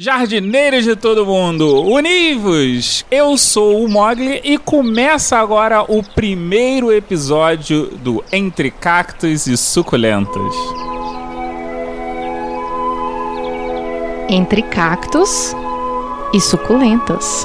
Jardineiros 0.00 0.84
de 0.84 0.94
todo 0.94 1.26
mundo, 1.26 1.82
univos! 1.82 3.04
Eu 3.10 3.36
sou 3.36 3.84
o 3.84 3.88
Mogli 3.88 4.40
e 4.44 4.56
começa 4.56 5.36
agora 5.36 5.82
o 5.82 6.04
primeiro 6.04 6.92
episódio 6.92 7.86
do 7.96 8.24
Entre 8.32 8.70
Cactos 8.70 9.48
e 9.48 9.56
Suculentas. 9.56 10.54
Entre 14.28 14.62
cactos 14.62 15.52
e 16.32 16.40
suculentas. 16.40 17.44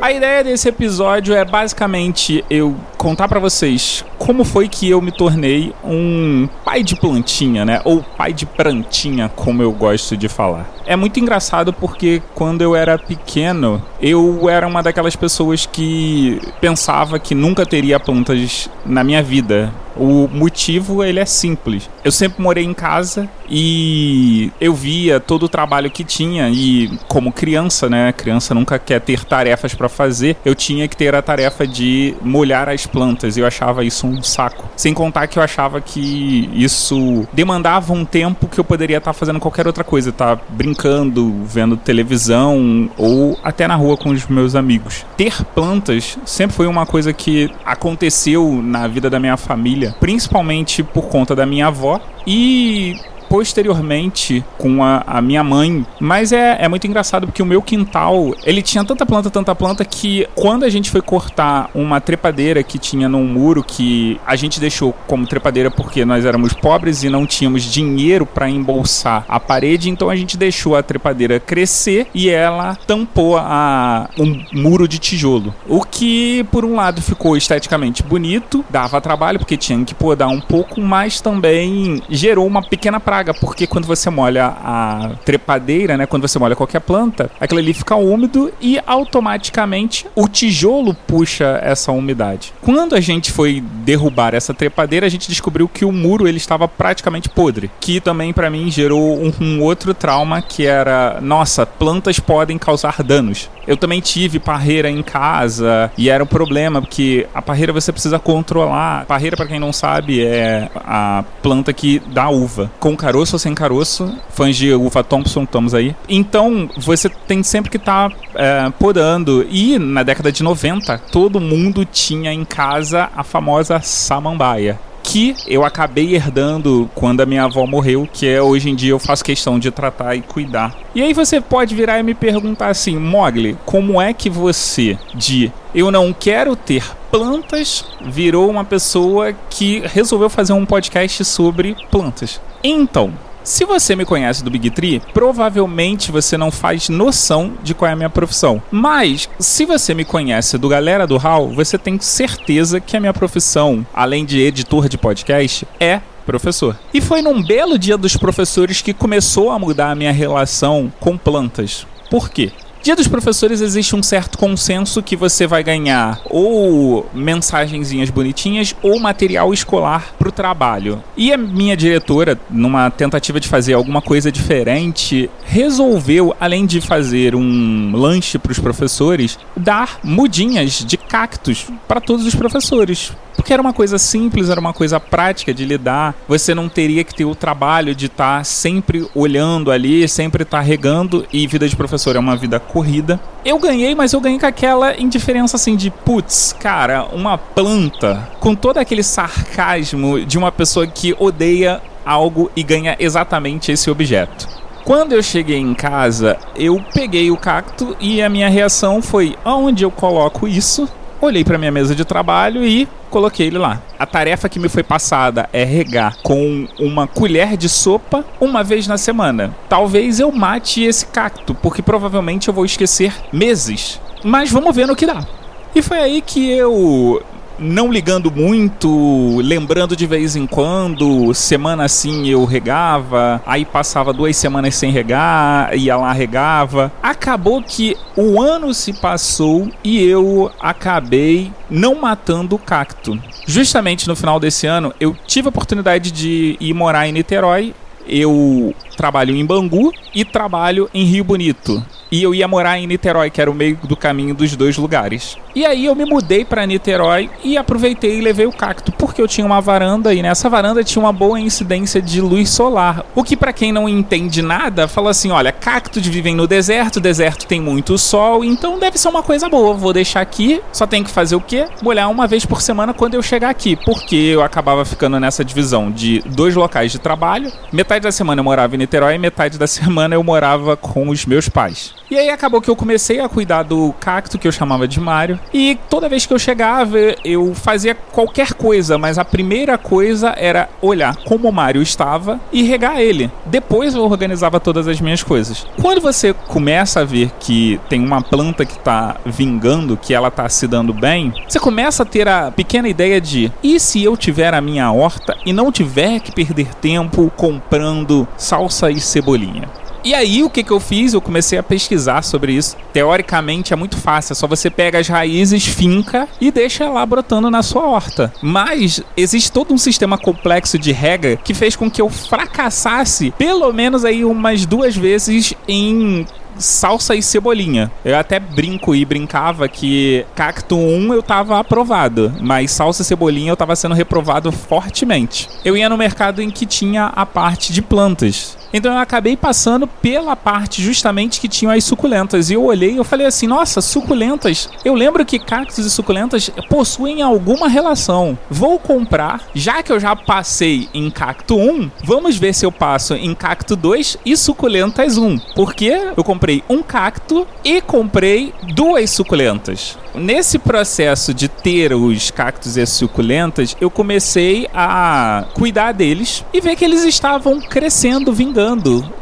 A 0.00 0.10
ideia 0.10 0.42
desse 0.42 0.66
episódio 0.66 1.34
é 1.34 1.44
basicamente 1.44 2.42
eu 2.48 2.74
contar 2.96 3.28
para 3.28 3.38
vocês 3.38 4.02
como 4.16 4.44
foi 4.44 4.66
que 4.66 4.88
eu 4.88 5.00
me 5.00 5.12
tornei 5.12 5.74
um 5.84 6.48
pai 6.64 6.82
de 6.82 6.96
plantinha, 6.96 7.66
né? 7.66 7.82
Ou 7.84 8.02
pai 8.02 8.32
de 8.32 8.46
plantinha, 8.46 9.30
como 9.36 9.62
eu 9.62 9.70
gosto 9.72 10.16
de 10.16 10.26
falar. 10.26 10.66
É 10.86 10.96
muito 10.96 11.20
engraçado 11.20 11.70
porque 11.72 12.22
quando 12.34 12.62
eu 12.62 12.74
era 12.74 12.98
pequeno, 12.98 13.82
eu 14.00 14.48
era 14.48 14.66
uma 14.66 14.82
daquelas 14.82 15.16
pessoas 15.16 15.66
que 15.66 16.40
pensava 16.62 17.18
que 17.18 17.34
nunca 17.34 17.66
teria 17.66 18.00
plantas 18.00 18.70
na 18.86 19.04
minha 19.04 19.22
vida. 19.22 19.70
O 20.00 20.26
motivo 20.26 21.04
ele 21.04 21.20
é 21.20 21.26
simples. 21.26 21.90
Eu 22.02 22.10
sempre 22.10 22.42
morei 22.42 22.64
em 22.64 22.72
casa 22.72 23.28
e 23.50 24.50
eu 24.58 24.72
via 24.72 25.20
todo 25.20 25.42
o 25.42 25.48
trabalho 25.48 25.90
que 25.90 26.02
tinha 26.04 26.48
e 26.48 26.88
como 27.06 27.30
criança, 27.30 27.86
né, 27.86 28.10
criança 28.12 28.54
nunca 28.54 28.78
quer 28.78 29.00
ter 29.00 29.24
tarefas 29.24 29.74
para 29.74 29.90
fazer, 29.90 30.38
eu 30.42 30.54
tinha 30.54 30.88
que 30.88 30.96
ter 30.96 31.14
a 31.14 31.20
tarefa 31.20 31.66
de 31.66 32.14
molhar 32.22 32.68
as 32.70 32.86
plantas. 32.86 33.36
Eu 33.36 33.46
achava 33.46 33.84
isso 33.84 34.06
um 34.06 34.22
saco. 34.22 34.70
Sem 34.74 34.94
contar 34.94 35.26
que 35.26 35.38
eu 35.38 35.42
achava 35.42 35.82
que 35.82 36.48
isso 36.54 37.28
demandava 37.30 37.92
um 37.92 38.04
tempo 38.04 38.48
que 38.48 38.58
eu 38.58 38.64
poderia 38.64 38.96
estar 38.98 39.12
fazendo 39.12 39.38
qualquer 39.38 39.66
outra 39.66 39.84
coisa, 39.84 40.10
tá 40.10 40.38
brincando, 40.48 41.44
vendo 41.44 41.76
televisão 41.76 42.88
ou 42.96 43.38
até 43.42 43.68
na 43.68 43.74
rua 43.74 43.98
com 43.98 44.08
os 44.08 44.26
meus 44.26 44.54
amigos. 44.54 45.04
Ter 45.14 45.44
plantas 45.44 46.16
sempre 46.24 46.56
foi 46.56 46.66
uma 46.66 46.86
coisa 46.86 47.12
que 47.12 47.50
aconteceu 47.64 48.62
na 48.62 48.86
vida 48.86 49.10
da 49.10 49.18
minha 49.18 49.36
família, 49.36 49.89
principalmente 49.98 50.82
por 50.82 51.08
conta 51.08 51.34
da 51.34 51.46
minha 51.46 51.66
avó 51.66 52.00
e 52.26 52.96
posteriormente 53.30 54.44
com 54.58 54.82
a, 54.82 55.04
a 55.06 55.22
minha 55.22 55.44
mãe. 55.44 55.86
Mas 56.00 56.32
é, 56.32 56.58
é 56.60 56.68
muito 56.68 56.84
engraçado 56.88 57.28
porque 57.28 57.40
o 57.40 57.46
meu 57.46 57.62
quintal, 57.62 58.34
ele 58.44 58.60
tinha 58.60 58.84
tanta 58.84 59.06
planta, 59.06 59.30
tanta 59.30 59.54
planta 59.54 59.84
que 59.84 60.26
quando 60.34 60.64
a 60.64 60.68
gente 60.68 60.90
foi 60.90 61.00
cortar 61.00 61.70
uma 61.72 62.00
trepadeira 62.00 62.60
que 62.64 62.76
tinha 62.76 63.08
num 63.08 63.24
muro 63.24 63.62
que 63.62 64.20
a 64.26 64.34
gente 64.34 64.58
deixou 64.58 64.92
como 65.06 65.28
trepadeira 65.28 65.70
porque 65.70 66.04
nós 66.04 66.24
éramos 66.24 66.52
pobres 66.52 67.04
e 67.04 67.08
não 67.08 67.24
tínhamos 67.24 67.62
dinheiro 67.62 68.26
para 68.26 68.50
embolsar 68.50 69.24
a 69.28 69.38
parede, 69.38 69.88
então 69.88 70.10
a 70.10 70.16
gente 70.16 70.36
deixou 70.36 70.74
a 70.74 70.82
trepadeira 70.82 71.38
crescer 71.38 72.08
e 72.12 72.28
ela 72.28 72.74
tampou 72.84 73.36
a 73.38 74.10
um 74.18 74.44
muro 74.52 74.88
de 74.88 74.98
tijolo. 74.98 75.54
O 75.68 75.84
que 75.84 76.42
por 76.50 76.64
um 76.64 76.74
lado 76.74 77.00
ficou 77.00 77.36
esteticamente 77.36 78.02
bonito, 78.02 78.64
dava 78.68 79.00
trabalho 79.00 79.38
porque 79.38 79.56
tinha 79.56 79.84
que 79.84 79.94
podar 79.94 80.28
um 80.28 80.40
pouco, 80.40 80.80
mas 80.80 81.20
também 81.20 82.02
gerou 82.10 82.44
uma 82.44 82.62
pequena 82.62 82.98
praga 82.98 83.19
porque 83.40 83.66
quando 83.66 83.86
você 83.86 84.08
molha 84.10 84.46
a 84.46 85.10
trepadeira, 85.24 85.96
né, 85.96 86.06
quando 86.06 86.26
você 86.26 86.38
molha 86.38 86.56
qualquer 86.56 86.80
planta, 86.80 87.30
aquilo 87.40 87.60
ali 87.60 87.74
fica 87.74 87.94
úmido 87.94 88.52
e 88.60 88.80
automaticamente 88.86 90.06
o 90.14 90.28
tijolo 90.28 90.94
puxa 91.06 91.60
essa 91.62 91.92
umidade. 91.92 92.52
Quando 92.60 92.94
a 92.94 93.00
gente 93.00 93.30
foi 93.30 93.62
derrubar 93.84 94.34
essa 94.34 94.54
trepadeira, 94.54 95.06
a 95.06 95.10
gente 95.10 95.28
descobriu 95.28 95.68
que 95.68 95.84
o 95.84 95.92
muro 95.92 96.26
ele 96.26 96.38
estava 96.38 96.66
praticamente 96.66 97.28
podre, 97.28 97.70
que 97.80 98.00
também 98.00 98.32
para 98.32 98.50
mim 98.50 98.70
gerou 98.70 99.20
um, 99.20 99.32
um 99.40 99.62
outro 99.62 99.94
trauma 99.94 100.42
que 100.42 100.66
era, 100.66 101.18
nossa, 101.20 101.66
plantas 101.66 102.18
podem 102.18 102.58
causar 102.58 103.02
danos. 103.02 103.48
Eu 103.66 103.76
também 103.76 104.00
tive 104.00 104.38
parreira 104.38 104.90
em 104.90 105.02
casa 105.02 105.92
e 105.96 106.08
era 106.08 106.24
um 106.24 106.26
problema 106.26 106.80
porque 106.80 107.26
a 107.34 107.40
parreira 107.40 107.72
você 107.72 107.92
precisa 107.92 108.18
controlar. 108.18 109.04
Parreira, 109.06 109.36
para 109.36 109.46
quem 109.46 109.60
não 109.60 109.72
sabe, 109.72 110.24
é 110.24 110.68
a 110.74 111.24
planta 111.42 111.72
que 111.72 112.00
dá 112.12 112.28
uva. 112.28 112.70
Com 112.80 112.96
caroço 113.10 113.34
ou 113.34 113.40
sem 113.40 113.54
caroço, 113.54 114.14
fãs 114.28 114.56
de 114.56 114.72
uva 114.72 115.02
Thompson, 115.02 115.42
estamos 115.42 115.74
aí. 115.74 115.96
Então, 116.08 116.70
você 116.76 117.08
tem 117.08 117.42
sempre 117.42 117.68
que 117.68 117.76
estar 117.76 118.08
tá, 118.08 118.16
é, 118.36 118.70
podando. 118.78 119.44
E 119.50 119.80
na 119.80 120.04
década 120.04 120.30
de 120.30 120.44
90, 120.44 120.96
todo 121.10 121.40
mundo 121.40 121.84
tinha 121.84 122.32
em 122.32 122.44
casa 122.44 123.10
a 123.16 123.24
famosa 123.24 123.80
samambaia 123.80 124.78
que 125.02 125.34
eu 125.48 125.64
acabei 125.64 126.14
herdando 126.14 126.88
quando 126.94 127.20
a 127.22 127.26
minha 127.26 127.44
avó 127.44 127.66
morreu, 127.66 128.08
que 128.12 128.28
é 128.28 128.40
hoje 128.40 128.70
em 128.70 128.76
dia 128.76 128.90
eu 128.90 128.98
faço 128.98 129.24
questão 129.24 129.58
de 129.58 129.70
tratar 129.70 130.14
e 130.14 130.20
cuidar. 130.20 130.76
E 130.94 131.02
aí 131.02 131.12
você 131.12 131.40
pode 131.40 131.74
virar 131.74 131.98
e 131.98 132.02
me 132.02 132.14
perguntar 132.14 132.68
assim, 132.68 132.96
Mogli, 132.96 133.56
como 133.64 134.00
é 134.00 134.12
que 134.12 134.30
você 134.30 134.96
de 135.12 135.50
eu 135.74 135.90
não 135.90 136.12
quero 136.12 136.54
ter 136.54 136.84
plantas 137.10 137.84
virou 138.00 138.48
uma 138.48 138.64
pessoa 138.64 139.32
que 139.32 139.82
resolveu 139.86 140.30
fazer 140.30 140.52
um 140.52 140.64
podcast 140.64 141.24
sobre 141.24 141.76
plantas? 141.90 142.40
Então, 142.62 143.12
se 143.42 143.64
você 143.64 143.96
me 143.96 144.04
conhece 144.04 144.44
do 144.44 144.50
Big 144.50 144.70
Tree, 144.70 145.02
provavelmente 145.12 146.12
você 146.12 146.36
não 146.36 146.50
faz 146.50 146.88
noção 146.88 147.54
de 147.62 147.74
qual 147.74 147.88
é 147.88 147.92
a 147.92 147.96
minha 147.96 148.10
profissão. 148.10 148.62
Mas, 148.70 149.28
se 149.38 149.64
você 149.64 149.94
me 149.94 150.04
conhece 150.04 150.58
do 150.58 150.68
Galera 150.68 151.06
do 151.06 151.16
Hall, 151.16 151.48
você 151.48 151.78
tem 151.78 151.98
certeza 151.98 152.80
que 152.80 152.96
a 152.96 153.00
minha 153.00 153.14
profissão, 153.14 153.84
além 153.94 154.24
de 154.24 154.40
editor 154.40 154.88
de 154.88 154.98
podcast, 154.98 155.66
é 155.80 156.00
professor. 156.26 156.78
E 156.92 157.00
foi 157.00 157.22
num 157.22 157.42
belo 157.42 157.78
dia 157.78 157.96
dos 157.96 158.16
professores 158.16 158.82
que 158.82 158.92
começou 158.92 159.50
a 159.50 159.58
mudar 159.58 159.90
a 159.90 159.94
minha 159.94 160.12
relação 160.12 160.92
com 161.00 161.16
plantas. 161.16 161.86
Por 162.10 162.28
quê? 162.28 162.52
Dia 162.82 162.96
dos 162.96 163.06
professores 163.06 163.60
existe 163.60 163.94
um 163.94 164.02
certo 164.02 164.38
consenso 164.38 165.02
que 165.02 165.14
você 165.14 165.46
vai 165.46 165.62
ganhar 165.62 166.18
ou 166.24 167.06
mensagenzinhas 167.12 168.08
bonitinhas 168.08 168.74
ou 168.80 168.98
material 168.98 169.52
escolar 169.52 170.14
para 170.18 170.30
o 170.30 170.32
trabalho. 170.32 171.04
E 171.14 171.30
a 171.30 171.36
minha 171.36 171.76
diretora, 171.76 172.40
numa 172.48 172.90
tentativa 172.90 173.38
de 173.38 173.48
fazer 173.48 173.74
alguma 173.74 174.00
coisa 174.00 174.32
diferente, 174.32 175.28
resolveu, 175.44 176.34
além 176.40 176.64
de 176.64 176.80
fazer 176.80 177.34
um 177.34 177.92
lanche 177.94 178.38
para 178.38 178.52
os 178.52 178.58
professores, 178.58 179.38
dar 179.54 180.00
mudinhas 180.02 180.82
de 180.82 180.96
cactos 180.96 181.66
para 181.86 182.00
todos 182.00 182.24
os 182.24 182.34
professores. 182.34 183.12
Era 183.52 183.62
uma 183.62 183.72
coisa 183.72 183.98
simples, 183.98 184.48
era 184.48 184.60
uma 184.60 184.72
coisa 184.72 185.00
prática 185.00 185.52
de 185.52 185.64
lidar. 185.64 186.14
Você 186.28 186.54
não 186.54 186.68
teria 186.68 187.04
que 187.04 187.14
ter 187.14 187.24
o 187.24 187.34
trabalho 187.34 187.94
de 187.94 188.06
estar 188.06 188.38
tá 188.38 188.44
sempre 188.44 189.08
olhando 189.14 189.70
ali, 189.70 190.06
sempre 190.08 190.44
estar 190.44 190.58
tá 190.58 190.62
regando. 190.62 191.26
E 191.32 191.46
vida 191.46 191.68
de 191.68 191.76
professor 191.76 192.16
é 192.16 192.18
uma 192.18 192.36
vida 192.36 192.60
corrida. 192.60 193.20
Eu 193.44 193.58
ganhei, 193.58 193.94
mas 193.94 194.12
eu 194.12 194.20
ganhei 194.20 194.38
com 194.38 194.46
aquela 194.46 194.98
indiferença 195.00 195.56
assim 195.56 195.76
de 195.76 195.90
putz, 195.90 196.54
cara, 196.58 197.04
uma 197.12 197.36
planta 197.36 198.28
com 198.38 198.54
todo 198.54 198.78
aquele 198.78 199.02
sarcasmo 199.02 200.24
de 200.24 200.38
uma 200.38 200.52
pessoa 200.52 200.86
que 200.86 201.14
odeia 201.18 201.80
algo 202.04 202.50
e 202.54 202.62
ganha 202.62 202.96
exatamente 202.98 203.72
esse 203.72 203.90
objeto. 203.90 204.48
Quando 204.84 205.12
eu 205.12 205.22
cheguei 205.22 205.58
em 205.58 205.74
casa, 205.74 206.38
eu 206.56 206.82
peguei 206.94 207.30
o 207.30 207.36
cacto 207.36 207.96
e 208.00 208.22
a 208.22 208.28
minha 208.28 208.48
reação 208.48 209.02
foi: 209.02 209.36
aonde 209.44 209.84
eu 209.84 209.90
coloco 209.90 210.48
isso? 210.48 210.88
Olhei 211.20 211.44
para 211.44 211.58
minha 211.58 211.70
mesa 211.70 211.94
de 211.94 212.04
trabalho 212.04 212.64
e 212.64 212.88
coloquei 213.10 213.48
ele 213.48 213.58
lá. 213.58 213.82
A 213.98 214.06
tarefa 214.06 214.48
que 214.48 214.58
me 214.58 214.68
foi 214.68 214.82
passada 214.82 215.48
é 215.52 215.64
regar 215.64 216.16
com 216.22 216.66
uma 216.78 217.06
colher 217.06 217.56
de 217.56 217.68
sopa 217.68 218.24
uma 218.40 218.64
vez 218.64 218.86
na 218.86 218.96
semana. 218.96 219.54
Talvez 219.68 220.20
eu 220.20 220.32
mate 220.32 220.82
esse 220.82 221.04
cacto, 221.06 221.54
porque 221.54 221.82
provavelmente 221.82 222.48
eu 222.48 222.54
vou 222.54 222.64
esquecer 222.64 223.12
meses. 223.32 224.00
Mas 224.24 224.50
vamos 224.50 224.74
ver 224.74 224.86
no 224.86 224.96
que 224.96 225.06
dá. 225.06 225.26
E 225.74 225.82
foi 225.82 225.98
aí 225.98 226.22
que 226.22 226.50
eu 226.50 227.22
não 227.60 227.92
ligando 227.92 228.30
muito, 228.30 229.38
lembrando 229.42 229.94
de 229.94 230.06
vez 230.06 230.34
em 230.34 230.46
quando, 230.46 231.32
semana 231.34 231.84
assim 231.84 232.26
eu 232.28 232.44
regava, 232.44 233.42
aí 233.46 233.64
passava 233.64 234.12
duas 234.12 234.36
semanas 234.36 234.74
sem 234.74 234.90
regar, 234.90 235.76
ia 235.76 235.96
lá 235.96 236.12
regava. 236.12 236.90
Acabou 237.02 237.62
que 237.62 237.96
o 238.16 238.40
ano 238.40 238.72
se 238.72 238.92
passou 238.94 239.68
e 239.84 240.02
eu 240.02 240.50
acabei 240.58 241.52
não 241.68 241.94
matando 241.94 242.56
o 242.56 242.58
cacto. 242.58 243.20
Justamente 243.46 244.08
no 244.08 244.16
final 244.16 244.40
desse 244.40 244.66
ano, 244.66 244.94
eu 244.98 245.16
tive 245.26 245.48
a 245.48 245.50
oportunidade 245.50 246.10
de 246.10 246.56
ir 246.58 246.74
morar 246.74 247.06
em 247.06 247.12
Niterói. 247.12 247.74
Eu 248.12 248.74
trabalho 248.96 249.34
em 249.34 249.46
Bangu 249.46 249.92
e 250.12 250.24
trabalho 250.24 250.90
em 250.92 251.04
Rio 251.04 251.22
Bonito 251.22 251.82
e 252.10 252.22
eu 252.22 252.34
ia 252.34 252.48
morar 252.48 252.78
em 252.78 252.86
Niterói, 252.86 253.30
que 253.30 253.40
era 253.40 253.50
o 253.50 253.54
meio 253.54 253.78
do 253.84 253.96
caminho 253.96 254.34
dos 254.34 254.56
dois 254.56 254.76
lugares. 254.76 255.36
E 255.54 255.64
aí 255.64 255.86
eu 255.86 255.94
me 255.94 256.04
mudei 256.04 256.44
para 256.44 256.66
Niterói 256.66 257.30
e 257.44 257.56
aproveitei 257.56 258.18
e 258.18 258.20
levei 258.20 258.46
o 258.46 258.52
cacto, 258.52 258.92
porque 258.92 259.22
eu 259.22 259.28
tinha 259.28 259.46
uma 259.46 259.60
varanda 259.60 260.12
e 260.12 260.22
nessa 260.22 260.48
varanda 260.48 260.82
tinha 260.82 261.02
uma 261.02 261.12
boa 261.12 261.40
incidência 261.40 262.02
de 262.02 262.20
luz 262.20 262.50
solar. 262.50 263.04
O 263.14 263.22
que 263.22 263.36
para 263.36 263.52
quem 263.52 263.72
não 263.72 263.88
entende 263.88 264.42
nada, 264.42 264.88
fala 264.88 265.10
assim, 265.10 265.30
olha, 265.30 265.52
cactos 265.52 266.06
vivem 266.06 266.34
no 266.34 266.46
deserto, 266.46 267.00
deserto 267.00 267.46
tem 267.46 267.60
muito 267.60 267.96
sol, 267.96 268.44
então 268.44 268.78
deve 268.78 268.98
ser 268.98 269.08
uma 269.08 269.22
coisa 269.22 269.48
boa. 269.48 269.74
Vou 269.74 269.92
deixar 269.92 270.20
aqui, 270.20 270.60
só 270.72 270.86
tem 270.86 271.04
que 271.04 271.10
fazer 271.10 271.36
o 271.36 271.40
quê? 271.40 271.66
Molhar 271.82 272.10
uma 272.10 272.26
vez 272.26 272.44
por 272.44 272.60
semana 272.60 272.92
quando 272.92 273.14
eu 273.14 273.22
chegar 273.22 273.50
aqui, 273.50 273.76
porque 273.76 274.16
eu 274.16 274.42
acabava 274.42 274.84
ficando 274.84 275.18
nessa 275.20 275.44
divisão 275.44 275.90
de 275.90 276.20
dois 276.26 276.54
locais 276.54 276.92
de 276.92 276.98
trabalho. 276.98 277.52
Metade 277.72 277.99
da 278.02 278.12
semana 278.12 278.40
eu 278.40 278.44
morava 278.44 278.74
em 278.74 278.78
Niterói 278.78 279.14
e 279.14 279.18
metade 279.18 279.58
da 279.58 279.66
semana 279.66 280.14
eu 280.14 280.22
morava 280.22 280.76
com 280.76 281.08
os 281.08 281.26
meus 281.26 281.48
pais. 281.48 281.94
E 282.10 282.18
aí 282.18 282.28
acabou 282.28 282.60
que 282.60 282.68
eu 282.68 282.74
comecei 282.74 283.20
a 283.20 283.28
cuidar 283.28 283.62
do 283.62 283.94
cacto 284.00 284.36
que 284.36 284.48
eu 284.48 284.50
chamava 284.50 284.88
de 284.88 284.98
Mario. 284.98 285.38
E 285.54 285.78
toda 285.88 286.08
vez 286.08 286.26
que 286.26 286.34
eu 286.34 286.40
chegava, 286.40 286.98
eu 287.24 287.54
fazia 287.54 287.94
qualquer 287.94 288.52
coisa, 288.52 288.98
mas 288.98 289.16
a 289.16 289.24
primeira 289.24 289.78
coisa 289.78 290.34
era 290.36 290.68
olhar 290.82 291.14
como 291.18 291.48
o 291.48 291.52
Mario 291.52 291.80
estava 291.80 292.40
e 292.52 292.64
regar 292.64 293.00
ele. 293.00 293.30
Depois 293.46 293.94
eu 293.94 294.02
organizava 294.02 294.58
todas 294.58 294.88
as 294.88 295.00
minhas 295.00 295.22
coisas. 295.22 295.64
Quando 295.80 296.00
você 296.00 296.32
começa 296.32 297.00
a 297.00 297.04
ver 297.04 297.30
que 297.38 297.80
tem 297.88 298.04
uma 298.04 298.20
planta 298.20 298.64
que 298.64 298.76
está 298.76 299.16
vingando, 299.24 299.96
que 299.96 300.12
ela 300.12 300.28
está 300.28 300.48
se 300.48 300.66
dando 300.66 300.92
bem, 300.92 301.32
você 301.48 301.60
começa 301.60 302.02
a 302.02 302.06
ter 302.06 302.26
a 302.26 302.50
pequena 302.50 302.88
ideia 302.88 303.20
de: 303.20 303.52
e 303.62 303.78
se 303.78 304.02
eu 304.02 304.16
tiver 304.16 304.52
a 304.52 304.60
minha 304.60 304.90
horta 304.90 305.36
e 305.46 305.52
não 305.52 305.70
tiver 305.70 306.18
que 306.18 306.32
perder 306.32 306.74
tempo 306.74 307.30
comprando 307.36 308.26
salsa 308.36 308.90
e 308.90 309.00
cebolinha? 309.00 309.79
E 310.02 310.14
aí, 310.14 310.42
o 310.42 310.50
que, 310.50 310.62
que 310.62 310.70
eu 310.70 310.80
fiz? 310.80 311.12
Eu 311.12 311.20
comecei 311.20 311.58
a 311.58 311.62
pesquisar 311.62 312.22
sobre 312.22 312.52
isso. 312.52 312.76
Teoricamente 312.92 313.72
é 313.72 313.76
muito 313.76 313.96
fácil, 313.96 314.32
é 314.32 314.34
só 314.34 314.46
você 314.46 314.70
pega 314.70 314.98
as 314.98 315.08
raízes, 315.08 315.66
finca 315.66 316.26
e 316.40 316.50
deixa 316.50 316.88
lá 316.88 317.04
brotando 317.04 317.50
na 317.50 317.62
sua 317.62 317.86
horta. 317.86 318.32
Mas 318.42 319.02
existe 319.16 319.52
todo 319.52 319.74
um 319.74 319.78
sistema 319.78 320.16
complexo 320.16 320.78
de 320.78 320.90
rega 320.92 321.36
que 321.36 321.52
fez 321.52 321.76
com 321.76 321.90
que 321.90 322.00
eu 322.00 322.08
fracassasse 322.08 323.32
pelo 323.36 323.72
menos 323.72 324.04
aí 324.04 324.24
umas 324.24 324.64
duas 324.64 324.96
vezes 324.96 325.54
em 325.68 326.26
salsa 326.60 327.14
e 327.14 327.22
cebolinha. 327.22 327.90
Eu 328.04 328.16
até 328.18 328.38
brinco 328.38 328.94
e 328.94 329.04
brincava 329.04 329.68
que 329.68 330.24
cacto 330.34 330.76
1 330.76 331.14
eu 331.14 331.22
tava 331.22 331.58
aprovado, 331.58 332.32
mas 332.40 332.70
salsa 332.70 333.02
e 333.02 333.04
cebolinha 333.04 333.52
eu 333.52 333.56
tava 333.56 333.74
sendo 333.74 333.94
reprovado 333.94 334.52
fortemente. 334.52 335.48
Eu 335.64 335.76
ia 335.76 335.88
no 335.88 335.96
mercado 335.96 336.42
em 336.42 336.50
que 336.50 336.66
tinha 336.66 337.06
a 337.06 337.24
parte 337.24 337.72
de 337.72 337.82
plantas. 337.82 338.56
Então 338.72 338.92
eu 338.92 338.98
acabei 338.98 339.36
passando 339.36 339.86
pela 339.86 340.36
parte 340.36 340.82
justamente 340.82 341.40
que 341.40 341.48
tinham 341.48 341.72
as 341.72 341.84
suculentas. 341.84 342.50
E 342.50 342.54
eu 342.54 342.64
olhei 342.64 342.92
e 342.92 342.96
eu 342.96 343.04
falei 343.04 343.26
assim: 343.26 343.46
nossa, 343.46 343.80
suculentas. 343.80 344.68
Eu 344.84 344.94
lembro 344.94 345.24
que 345.24 345.38
cactos 345.38 345.78
e 345.78 345.90
suculentas 345.90 346.50
possuem 346.68 347.22
alguma 347.22 347.68
relação. 347.68 348.38
Vou 348.48 348.78
comprar, 348.78 349.42
já 349.54 349.82
que 349.82 349.92
eu 349.92 349.98
já 349.98 350.14
passei 350.14 350.88
em 350.94 351.10
cacto 351.10 351.56
1, 351.56 351.90
vamos 352.04 352.36
ver 352.36 352.54
se 352.54 352.64
eu 352.64 352.72
passo 352.72 353.14
em 353.14 353.34
cacto 353.34 353.74
2 353.74 354.18
e 354.24 354.36
suculentas 354.36 355.16
1. 355.16 355.38
Porque 355.54 356.12
eu 356.16 356.22
comprei 356.22 356.62
um 356.68 356.82
cacto 356.82 357.46
e 357.64 357.80
comprei 357.80 358.54
duas 358.74 359.10
suculentas. 359.10 359.98
Nesse 360.14 360.58
processo 360.58 361.32
de 361.32 361.46
ter 361.46 361.94
os 361.94 362.32
cactos 362.32 362.76
e 362.76 362.80
as 362.80 362.88
suculentas, 362.88 363.76
eu 363.80 363.88
comecei 363.88 364.68
a 364.74 365.44
cuidar 365.54 365.92
deles 365.92 366.44
e 366.52 366.60
ver 366.60 366.74
que 366.74 366.84
eles 366.84 367.04
estavam 367.04 367.60
crescendo, 367.60 368.32
vingando. 368.32 368.59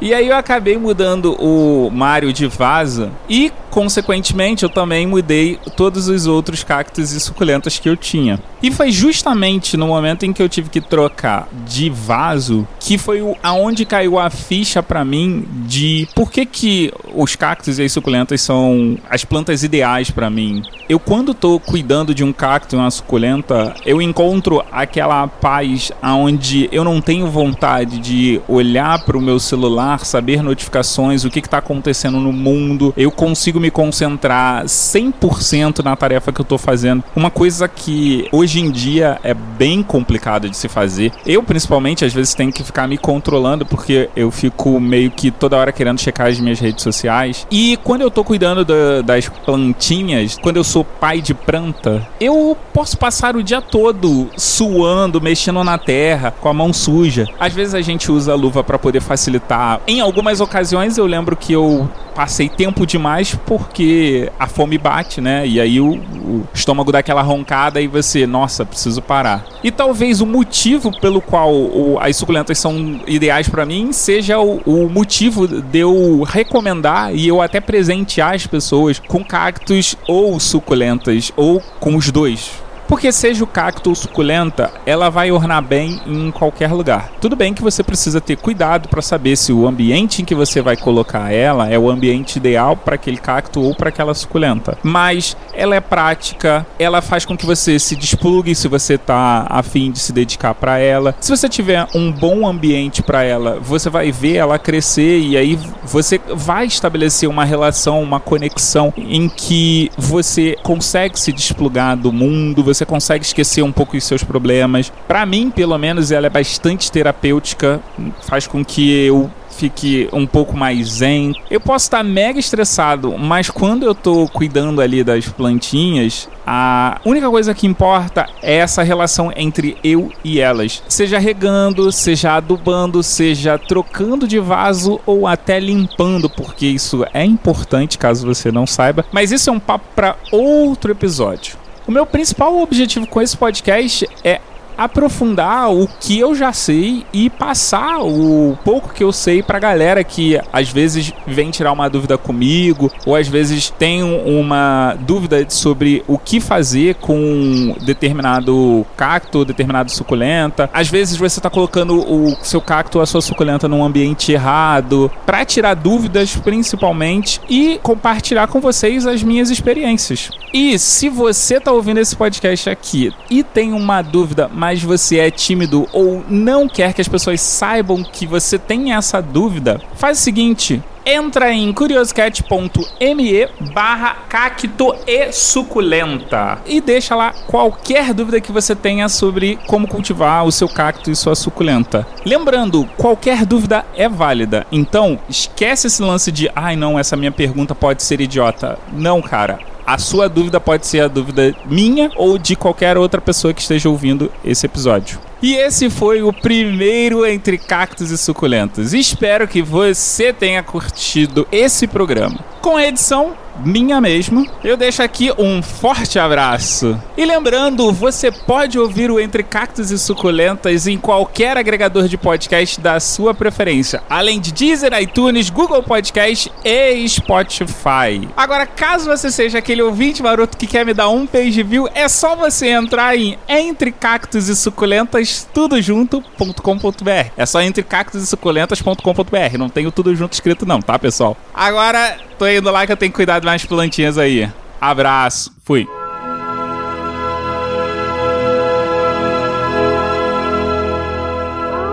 E 0.00 0.12
aí 0.12 0.28
eu 0.28 0.36
acabei 0.36 0.76
mudando 0.76 1.34
o 1.40 1.90
Mario 1.90 2.32
de 2.32 2.46
vaso 2.46 3.10
e, 3.28 3.52
consequentemente, 3.70 4.64
eu 4.64 4.68
também 4.68 5.06
mudei 5.06 5.58
todos 5.76 6.08
os 6.08 6.26
outros 6.26 6.64
cactos 6.64 7.12
e 7.12 7.20
suculentas 7.20 7.78
que 7.78 7.88
eu 7.88 7.96
tinha. 7.96 8.40
E 8.62 8.70
foi 8.70 8.90
justamente 8.90 9.76
no 9.76 9.86
momento 9.86 10.24
em 10.24 10.32
que 10.32 10.42
eu 10.42 10.48
tive 10.48 10.68
que 10.68 10.80
trocar 10.80 11.48
de 11.66 11.88
vaso 11.88 12.66
que 12.80 12.98
foi 12.98 13.22
aonde 13.42 13.84
caiu 13.84 14.18
a 14.18 14.28
ficha 14.30 14.82
para 14.82 15.04
mim 15.04 15.46
de 15.66 16.08
por 16.14 16.30
que 16.30 16.44
que 16.44 16.92
os 17.18 17.34
cactos 17.34 17.78
e 17.78 17.82
as 17.82 17.92
suculentas 17.92 18.40
são 18.40 18.96
as 19.10 19.24
plantas 19.24 19.62
ideais 19.62 20.10
para 20.10 20.30
mim 20.30 20.62
eu 20.88 20.98
quando 20.98 21.34
tô 21.34 21.60
cuidando 21.60 22.14
de 22.14 22.24
um 22.24 22.32
cacto 22.32 22.74
e 22.74 22.78
uma 22.78 22.90
suculenta, 22.90 23.74
eu 23.84 24.00
encontro 24.00 24.64
aquela 24.72 25.28
paz 25.28 25.92
aonde 26.00 26.66
eu 26.72 26.82
não 26.82 26.98
tenho 26.98 27.26
vontade 27.26 27.98
de 27.98 28.40
olhar 28.48 29.04
para 29.04 29.18
o 29.18 29.20
meu 29.20 29.38
celular, 29.38 30.06
saber 30.06 30.42
notificações, 30.42 31.24
o 31.24 31.30
que 31.30 31.40
está 31.40 31.58
acontecendo 31.58 32.18
no 32.18 32.32
mundo. 32.32 32.94
Eu 32.96 33.10
consigo 33.10 33.60
me 33.60 33.70
concentrar 33.70 34.64
100% 34.64 35.84
na 35.84 35.94
tarefa 35.94 36.32
que 36.32 36.40
eu 36.40 36.44
tô 36.44 36.56
fazendo. 36.56 37.04
Uma 37.14 37.30
coisa 37.30 37.68
que 37.68 38.26
hoje 38.32 38.60
em 38.60 38.70
dia 38.70 39.18
é 39.22 39.34
bem 39.34 39.82
complicado 39.82 40.48
de 40.48 40.56
se 40.56 40.68
fazer. 40.68 41.12
Eu 41.26 41.42
principalmente 41.42 42.02
às 42.02 42.14
vezes 42.14 42.32
tenho 42.32 42.50
que 42.50 42.64
ficar 42.64 42.88
me 42.88 42.96
controlando 42.96 43.66
porque 43.66 44.08
eu 44.16 44.30
fico 44.30 44.80
meio 44.80 45.10
que 45.10 45.30
toda 45.30 45.58
hora 45.58 45.70
querendo 45.70 46.00
checar 46.00 46.28
as 46.28 46.40
minhas 46.40 46.58
redes 46.58 46.82
sociais. 46.82 47.07
E 47.50 47.78
quando 47.84 48.00
eu 48.00 48.10
tô 48.10 48.24
cuidando 48.24 48.64
da, 48.64 49.02
das 49.02 49.28
plantinhas, 49.28 50.38
quando 50.40 50.56
eu 50.56 50.64
sou 50.64 50.78
sou 50.78 50.84
pai 50.84 51.20
de 51.20 51.34
planta, 51.34 52.06
eu 52.20 52.56
posso 52.72 52.96
passar 52.96 53.34
o 53.34 53.42
dia 53.42 53.60
todo 53.60 54.30
suando, 54.36 55.20
mexendo 55.20 55.64
na 55.64 55.76
terra, 55.76 56.30
com 56.30 56.48
a 56.48 56.54
mão 56.54 56.72
suja. 56.72 57.26
Às 57.40 57.52
vezes 57.52 57.74
a 57.74 57.80
gente 57.80 58.12
usa 58.12 58.32
a 58.32 58.36
luva 58.36 58.62
para 58.62 58.78
poder 58.78 59.00
facilitar. 59.00 59.80
Em 59.88 60.00
algumas 60.00 60.40
ocasiões 60.40 60.96
eu 60.96 61.04
lembro 61.04 61.34
que 61.34 61.52
eu 61.52 61.88
passei 62.18 62.48
tempo 62.48 62.84
demais 62.84 63.36
porque 63.46 64.28
a 64.40 64.48
fome 64.48 64.76
bate, 64.76 65.20
né? 65.20 65.46
E 65.46 65.60
aí 65.60 65.80
o, 65.80 65.94
o 65.94 66.48
estômago 66.52 66.90
dá 66.90 66.98
aquela 66.98 67.22
roncada 67.22 67.80
e 67.80 67.86
você, 67.86 68.26
nossa, 68.26 68.66
preciso 68.66 69.00
parar. 69.00 69.46
E 69.62 69.70
talvez 69.70 70.20
o 70.20 70.26
motivo 70.26 70.90
pelo 71.00 71.20
qual 71.20 71.54
o, 71.54 71.96
as 72.00 72.16
suculentas 72.16 72.58
são 72.58 73.00
ideais 73.06 73.48
para 73.48 73.64
mim 73.64 73.92
seja 73.92 74.40
o, 74.40 74.60
o 74.66 74.88
motivo 74.88 75.46
de 75.46 75.78
eu 75.78 76.24
recomendar 76.26 77.14
e 77.14 77.28
eu 77.28 77.40
até 77.40 77.60
presentear 77.60 78.34
as 78.34 78.48
pessoas 78.48 78.98
com 78.98 79.24
cactos 79.24 79.94
ou 80.08 80.40
suculentas 80.40 80.88
suculentas 80.88 81.32
ou 81.36 81.62
com 81.78 81.96
os 81.96 82.10
dois. 82.10 82.50
Porque 82.88 83.12
seja 83.12 83.44
o 83.44 83.46
cacto 83.46 83.90
ou 83.90 83.94
suculenta, 83.94 84.72
ela 84.86 85.10
vai 85.10 85.30
ornar 85.30 85.62
bem 85.62 86.00
em 86.06 86.30
qualquer 86.30 86.72
lugar. 86.72 87.10
Tudo 87.20 87.36
bem 87.36 87.52
que 87.52 87.62
você 87.62 87.82
precisa 87.82 88.18
ter 88.18 88.36
cuidado 88.36 88.88
para 88.88 89.02
saber 89.02 89.36
se 89.36 89.52
o 89.52 89.68
ambiente 89.68 90.22
em 90.22 90.24
que 90.24 90.34
você 90.34 90.62
vai 90.62 90.74
colocar 90.74 91.30
ela 91.30 91.68
é 91.68 91.78
o 91.78 91.90
ambiente 91.90 92.36
ideal 92.36 92.74
para 92.76 92.94
aquele 92.94 93.18
cacto 93.18 93.60
ou 93.60 93.74
para 93.74 93.90
aquela 93.90 94.14
suculenta. 94.14 94.78
Mas 94.82 95.36
ela 95.52 95.76
é 95.76 95.80
prática, 95.80 96.66
ela 96.78 97.02
faz 97.02 97.26
com 97.26 97.36
que 97.36 97.44
você 97.44 97.78
se 97.78 97.94
desplugue 97.94 98.54
se 98.54 98.68
você 98.68 98.94
está 98.94 99.46
afim 99.50 99.90
de 99.90 99.98
se 99.98 100.12
dedicar 100.12 100.54
para 100.54 100.78
ela. 100.78 101.14
Se 101.20 101.30
você 101.30 101.48
tiver 101.48 101.86
um 101.94 102.10
bom 102.10 102.46
ambiente 102.46 103.02
para 103.02 103.22
ela, 103.22 103.58
você 103.60 103.90
vai 103.90 104.10
ver 104.10 104.36
ela 104.36 104.58
crescer 104.58 105.18
e 105.18 105.36
aí 105.36 105.58
você 105.84 106.20
vai 106.34 106.66
estabelecer 106.66 107.28
uma 107.28 107.44
relação, 107.44 108.02
uma 108.02 108.18
conexão 108.18 108.94
em 108.96 109.28
que 109.28 109.90
você 109.96 110.56
consegue 110.62 111.20
se 111.20 111.32
desplugar 111.32 111.96
do 111.96 112.12
mundo, 112.12 112.64
você 112.64 112.77
consegue 112.84 113.24
esquecer 113.24 113.62
um 113.62 113.72
pouco 113.72 113.96
os 113.96 114.04
seus 114.04 114.22
problemas. 114.22 114.92
Para 115.06 115.24
mim, 115.26 115.50
pelo 115.50 115.76
menos, 115.78 116.10
ela 116.10 116.26
é 116.26 116.30
bastante 116.30 116.90
terapêutica, 116.90 117.80
faz 118.22 118.46
com 118.46 118.64
que 118.64 118.90
eu 119.04 119.30
fique 119.58 120.08
um 120.12 120.24
pouco 120.24 120.56
mais 120.56 120.86
zen. 120.88 121.34
Eu 121.50 121.60
posso 121.60 121.86
estar 121.86 122.04
mega 122.04 122.38
estressado, 122.38 123.18
mas 123.18 123.50
quando 123.50 123.84
eu 123.84 123.94
tô 123.94 124.28
cuidando 124.28 124.80
ali 124.80 125.02
das 125.02 125.28
plantinhas, 125.28 126.28
a 126.46 127.00
única 127.04 127.28
coisa 127.28 127.52
que 127.52 127.66
importa 127.66 128.28
é 128.40 128.56
essa 128.56 128.82
relação 128.82 129.32
entre 129.34 129.76
eu 129.82 130.12
e 130.22 130.38
elas. 130.38 130.82
Seja 130.88 131.18
regando, 131.18 131.90
seja 131.90 132.36
adubando, 132.36 133.02
seja 133.02 133.58
trocando 133.58 134.28
de 134.28 134.38
vaso 134.38 135.00
ou 135.04 135.26
até 135.26 135.58
limpando, 135.58 136.30
porque 136.30 136.66
isso 136.66 137.04
é 137.12 137.24
importante 137.24 137.98
caso 137.98 138.26
você 138.26 138.52
não 138.52 138.66
saiba. 138.66 139.04
Mas 139.10 139.32
isso 139.32 139.50
é 139.50 139.52
um 139.52 139.60
papo 139.60 139.86
para 139.94 140.16
outro 140.30 140.92
episódio. 140.92 141.67
O 141.88 141.90
meu 141.90 142.04
principal 142.04 142.54
objetivo 142.58 143.06
com 143.06 143.22
esse 143.22 143.34
podcast 143.34 144.06
é 144.22 144.42
aprofundar 144.78 145.72
o 145.72 145.88
que 146.00 146.18
eu 146.18 146.36
já 146.36 146.52
sei 146.52 147.04
e 147.12 147.28
passar 147.28 147.98
o 147.98 148.56
pouco 148.64 148.94
que 148.94 149.02
eu 149.02 149.12
sei 149.12 149.42
pra 149.42 149.58
galera 149.58 150.04
que 150.04 150.40
às 150.52 150.70
vezes 150.70 151.12
vem 151.26 151.50
tirar 151.50 151.72
uma 151.72 151.90
dúvida 151.90 152.16
comigo 152.16 152.90
ou 153.04 153.16
às 153.16 153.26
vezes 153.26 153.70
tem 153.70 154.04
uma 154.04 154.96
dúvida 155.00 155.44
sobre 155.50 156.04
o 156.06 156.16
que 156.16 156.40
fazer 156.40 156.94
com 156.94 157.76
determinado 157.80 158.86
cacto, 158.96 159.44
determinado 159.44 159.90
suculenta. 159.90 160.70
Às 160.72 160.88
vezes 160.88 161.16
você 161.16 161.40
tá 161.40 161.50
colocando 161.50 161.98
o 161.98 162.36
seu 162.42 162.60
cacto 162.60 163.00
a 163.00 163.06
sua 163.06 163.20
suculenta 163.20 163.66
num 163.66 163.84
ambiente 163.84 164.30
errado, 164.32 165.10
para 165.26 165.44
tirar 165.44 165.74
dúvidas 165.74 166.36
principalmente 166.36 167.40
e 167.48 167.80
compartilhar 167.82 168.46
com 168.46 168.60
vocês 168.60 169.06
as 169.06 169.22
minhas 169.22 169.50
experiências. 169.50 170.30
E 170.52 170.78
se 170.78 171.08
você 171.08 171.60
tá 171.60 171.72
ouvindo 171.72 171.98
esse 171.98 172.14
podcast 172.16 172.70
aqui 172.70 173.12
e 173.30 173.42
tem 173.42 173.72
uma 173.72 174.00
dúvida, 174.02 174.50
mas 174.52 174.67
mas 174.68 174.82
você 174.82 175.16
é 175.16 175.30
tímido 175.30 175.88
ou 175.94 176.22
não 176.28 176.68
quer 176.68 176.92
que 176.92 177.00
as 177.00 177.08
pessoas 177.08 177.40
saibam 177.40 178.02
que 178.02 178.26
você 178.26 178.58
tem 178.58 178.92
essa 178.92 179.22
dúvida, 179.22 179.80
faz 179.94 180.18
o 180.18 180.20
seguinte: 180.20 180.82
entra 181.06 181.50
em 181.50 181.72
curioscat.me 181.72 183.48
barra 183.72 184.14
cacto 184.28 184.94
e 185.06 185.32
suculenta 185.32 186.58
e 186.66 186.82
deixa 186.82 187.16
lá 187.16 187.32
qualquer 187.46 188.12
dúvida 188.12 188.42
que 188.42 188.52
você 188.52 188.76
tenha 188.76 189.08
sobre 189.08 189.58
como 189.66 189.88
cultivar 189.88 190.44
o 190.44 190.52
seu 190.52 190.68
cacto 190.68 191.10
e 191.10 191.16
sua 191.16 191.34
suculenta. 191.34 192.06
Lembrando, 192.26 192.86
qualquer 192.98 193.46
dúvida 193.46 193.86
é 193.96 194.06
válida, 194.06 194.66
então 194.70 195.18
esquece 195.30 195.86
esse 195.86 196.02
lance 196.02 196.30
de 196.30 196.50
ai 196.54 196.76
não, 196.76 196.98
essa 196.98 197.16
minha 197.16 197.32
pergunta 197.32 197.74
pode 197.74 198.02
ser 198.02 198.20
idiota. 198.20 198.78
Não, 198.92 199.22
cara 199.22 199.67
A 199.88 199.96
sua 199.96 200.28
dúvida 200.28 200.60
pode 200.60 200.86
ser 200.86 201.00
a 201.00 201.08
dúvida 201.08 201.54
minha 201.64 202.10
ou 202.14 202.36
de 202.36 202.54
qualquer 202.54 202.98
outra 202.98 203.22
pessoa 203.22 203.54
que 203.54 203.62
esteja 203.62 203.88
ouvindo 203.88 204.30
esse 204.44 204.66
episódio. 204.66 205.18
E 205.40 205.54
esse 205.54 205.88
foi 205.88 206.20
o 206.22 206.30
primeiro 206.30 207.24
Entre 207.24 207.56
Cactos 207.56 208.10
e 208.10 208.18
Suculentos. 208.18 208.92
Espero 208.92 209.48
que 209.48 209.62
você 209.62 210.30
tenha 210.30 210.62
curtido 210.62 211.48
esse 211.50 211.86
programa. 211.86 212.38
Com 212.60 212.76
a 212.76 212.86
edição 212.86 213.32
minha 213.58 214.00
mesmo, 214.00 214.46
eu 214.62 214.76
deixo 214.76 215.02
aqui 215.02 215.32
um 215.38 215.62
forte 215.62 216.18
abraço. 216.18 217.00
E 217.16 217.24
lembrando, 217.24 217.92
você 217.92 218.30
pode 218.30 218.78
ouvir 218.78 219.10
o 219.10 219.20
Entre 219.20 219.42
Cactos 219.42 219.90
e 219.90 219.98
Suculentas 219.98 220.86
em 220.86 220.98
qualquer 220.98 221.56
agregador 221.56 222.08
de 222.08 222.16
podcast 222.16 222.80
da 222.80 223.00
sua 223.00 223.34
preferência, 223.34 224.02
além 224.08 224.40
de 224.40 224.52
Deezer, 224.52 224.92
iTunes, 225.00 225.50
Google 225.50 225.82
Podcast 225.82 226.50
e 226.64 227.08
Spotify. 227.08 228.28
Agora, 228.36 228.66
caso 228.66 229.06
você 229.06 229.30
seja 229.30 229.58
aquele 229.58 229.82
ouvinte 229.82 230.22
maroto 230.22 230.56
que 230.56 230.66
quer 230.66 230.84
me 230.84 230.94
dar 230.94 231.08
um 231.08 231.26
page 231.26 231.62
view, 231.62 231.88
é 231.94 232.08
só 232.08 232.36
você 232.36 232.68
entrar 232.68 233.16
em 233.16 233.38
Entre 233.48 233.92
Cactos 233.92 234.48
e 234.48 234.56
Suculentas, 234.56 235.48
tudo 235.52 235.80
junto.com.br. 235.80 237.30
É 237.36 237.46
só 237.46 237.60
entre 237.60 237.82
cactos 237.82 238.22
e 238.22 238.26
suculentas.com.br. 238.26 239.58
Não 239.58 239.68
tem 239.68 239.86
o 239.86 239.92
tudo 239.92 240.14
junto 240.14 240.32
escrito, 240.32 240.66
não, 240.66 240.80
tá, 240.80 240.98
pessoal? 240.98 241.36
Agora, 241.54 242.16
tô 242.38 242.46
indo 242.46 242.70
lá 242.70 242.86
que 242.86 242.92
eu 242.92 242.96
tenho 242.96 243.10
que 243.10 243.16
cuidar 243.16 243.40
de 243.40 243.46
mais 243.46 243.64
plantinhas 243.64 244.16
aí. 244.16 244.50
Abraço, 244.80 245.52
fui. 245.64 245.86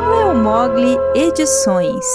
Leo 0.07 0.35
Mogli 0.35 0.97
Edições 1.15 2.05